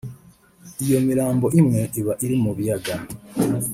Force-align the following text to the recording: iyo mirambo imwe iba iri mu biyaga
iyo 0.85 0.97
mirambo 1.07 1.47
imwe 1.59 1.81
iba 1.99 2.13
iri 2.23 2.35
mu 2.43 2.51
biyaga 2.57 2.95